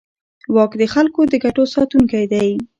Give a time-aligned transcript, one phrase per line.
[0.55, 2.49] واک د خلکو د ګټو ساتونکی دی.